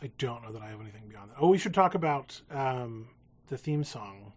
[0.00, 1.36] I don't know that I have anything beyond that.
[1.38, 3.08] Oh, we should talk about um,
[3.48, 4.32] the theme song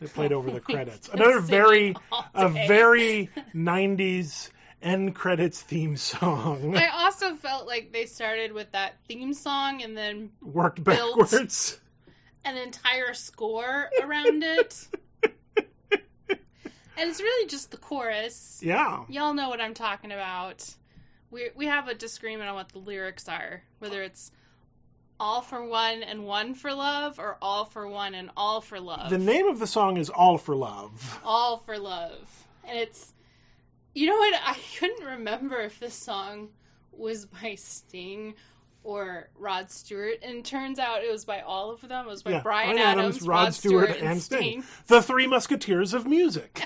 [0.00, 1.08] that played over the credits.
[1.10, 1.94] Another very,
[2.34, 4.50] a very '90s
[4.82, 6.74] end credits theme song.
[6.76, 11.78] I also felt like they started with that theme song and then Worked built- backwards.
[12.46, 14.88] an entire score around it.
[16.98, 18.60] and it's really just the chorus.
[18.62, 19.04] Yeah.
[19.08, 20.74] Y'all know what I'm talking about.
[21.30, 24.32] We we have a disagreement on what the lyrics are, whether it's
[25.18, 29.10] all for one and one for love or all for one and all for love.
[29.10, 31.20] The name of the song is All for Love.
[31.24, 32.46] all for love.
[32.66, 33.12] And it's
[33.94, 36.48] you know what I couldn't remember if this song
[36.92, 38.34] was by Sting
[38.82, 42.06] or Rod Stewart and it turns out it was by all of them.
[42.06, 44.64] It was by Yeah, Brian Bryan Adams, Rod, Stewart, and Sting.
[44.86, 46.64] The Three Musketeers of Music.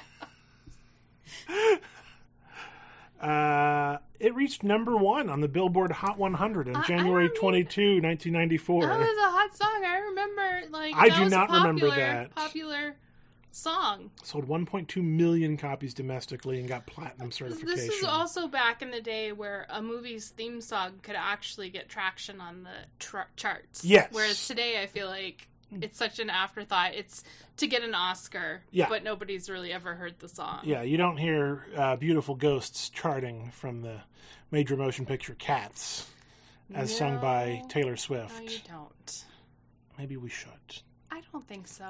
[3.21, 7.37] uh, it reached number one on the Billboard Hot 100 on I- I January don't
[7.41, 8.87] 22, 1994.
[8.87, 9.85] That was a hot song.
[9.85, 12.35] I remember like I do not remember popular- that.
[12.35, 12.97] popular
[13.51, 14.11] song.
[14.25, 17.77] Sold 1.2 million copies domestically and got platinum certification.
[17.77, 21.89] This is also back in the day where a movie's theme song could actually get
[21.89, 23.85] traction on the charts.
[23.85, 24.09] Yes.
[24.11, 25.47] Whereas today, I feel like
[25.83, 26.95] it's such an afterthought.
[26.95, 27.25] It's
[27.59, 28.89] to get an Oscar, Yeah.
[28.89, 30.61] but nobody's really ever heard the song.
[30.65, 34.01] yeah, you don't hear uh, Beautiful Ghosts charting from the
[34.51, 36.09] major motion picture Cats
[36.75, 38.35] as sung by Taylor Swift.
[38.43, 39.25] No, you don't.
[39.99, 40.51] Maybe we should.
[41.11, 41.85] I don't think so.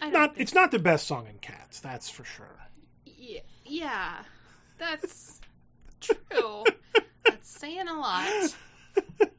[0.00, 2.58] Don't Not, think it's not the best song in Cats, that's for sure.
[3.06, 4.22] Yeah, yeah,
[4.78, 5.40] that's
[6.00, 6.64] true.
[7.24, 8.54] that's saying a lot.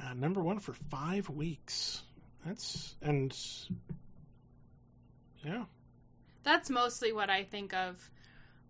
[0.00, 2.02] Uh, number one for five weeks.
[2.46, 3.36] That's and
[5.44, 5.64] yeah,
[6.42, 8.10] That's mostly what I think of.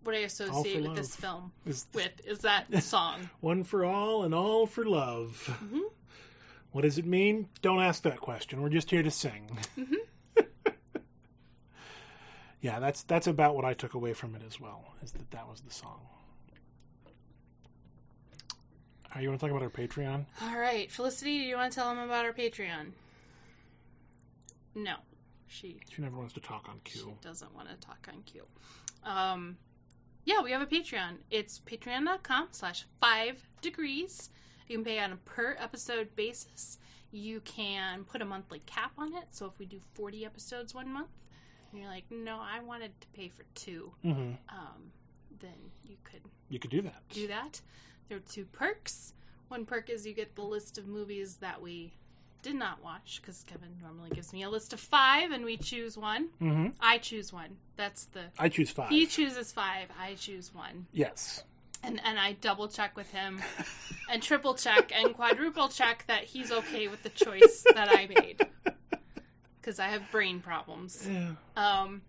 [0.03, 3.29] What I associate with this film is with is that song.
[3.39, 5.49] one for all and all for love.
[5.63, 5.79] Mhm.
[6.71, 7.47] What does it mean?
[7.61, 8.61] Don't ask that question.
[8.61, 9.57] We're just here to sing.
[9.77, 9.95] Mhm.
[12.61, 14.83] yeah, that's that's about what I took away from it as well.
[15.03, 16.01] Is that that was the song.
[19.13, 20.25] Right, you want to talk about our Patreon?
[20.41, 22.91] All right, Felicity, do you want to tell them about our Patreon?
[24.75, 24.95] No,
[25.47, 27.13] she She never wants to talk on she cue.
[27.21, 28.45] doesn't want to talk on cue.
[29.03, 29.57] Um,
[30.25, 31.17] yeah, we have a Patreon.
[31.29, 34.31] It's patreon.com slash five degrees.
[34.67, 36.79] You can pay on a per episode basis.
[37.11, 39.25] You can put a monthly cap on it.
[39.31, 41.09] So if we do 40 episodes one month,
[41.71, 44.91] and you're like, no, I wanted to pay for two, hmm um,
[45.39, 47.03] then you could You could do that.
[47.11, 47.61] do that.
[48.09, 49.13] There are two perks.
[49.47, 51.93] One perk is you get the list of movies that we
[52.41, 55.97] did not watch because Kevin normally gives me a list of five and we choose
[55.97, 56.27] one.
[56.39, 57.57] hmm I choose one.
[57.77, 58.89] That's the I choose five.
[58.89, 59.87] he chooses five.
[59.99, 61.43] I choose one, yes.
[61.83, 63.41] and and I double check with him,
[64.11, 68.45] and triple check and quadruple check that he's okay with the choice that I made
[69.61, 71.07] because I have brain problems.
[71.09, 71.31] Yeah.
[71.55, 72.01] Um,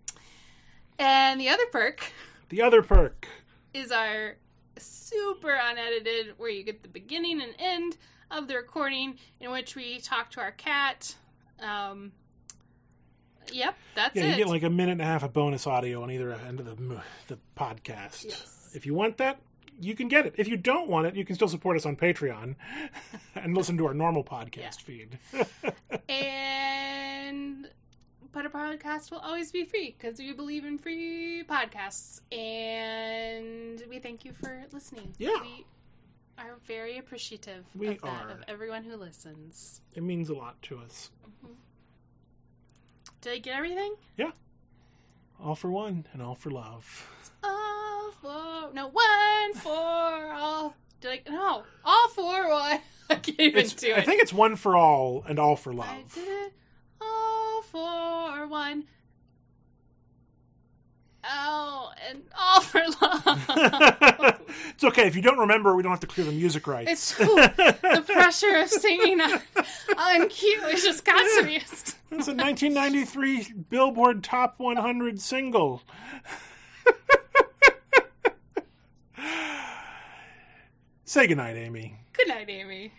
[0.99, 2.11] and the other perk
[2.49, 3.27] The other perk.
[3.73, 4.35] is our
[4.77, 7.97] super unedited, where you get the beginning and end
[8.31, 11.15] of the recording, in which we talk to our cat.
[11.59, 12.11] Um,
[13.51, 14.29] Yep, that's Yeah, it.
[14.31, 16.65] you get like a minute and a half of bonus audio on either end of
[16.65, 18.25] the the podcast.
[18.25, 18.71] Yes.
[18.73, 19.39] If you want that,
[19.79, 20.33] you can get it.
[20.37, 22.55] If you don't want it, you can still support us on Patreon
[23.35, 25.19] and listen to our normal podcast feed.
[26.09, 27.69] and
[28.35, 33.97] but a podcast will always be free because we believe in free podcasts and we
[33.97, 35.39] thank you for listening Yeah.
[35.41, 35.65] we
[36.37, 38.29] are very appreciative We of that are.
[38.31, 41.11] of everyone who listens It means a lot to us.
[41.45, 41.53] Mm-hmm.
[43.21, 44.31] did i get everything Yeah.
[45.41, 47.07] All for one and all for love.
[47.41, 52.79] all for no one for all did i no all for one
[53.09, 55.71] i can't even It's, do it I think it's one for all and all for
[55.71, 56.13] I love.
[56.13, 56.53] did it
[57.75, 58.85] for one
[61.27, 63.45] Oh, and all for love.
[64.69, 65.75] it's okay if you don't remember.
[65.75, 66.91] We don't have to clear the music rights.
[66.91, 69.41] It's ooh, the pressure of singing on,
[69.97, 70.61] on cue.
[70.67, 71.55] is just got to me.
[71.55, 75.81] It's a 1993 Billboard Top 100 single.
[81.05, 81.97] Say goodnight, Amy.
[82.13, 82.93] Good night, Amy.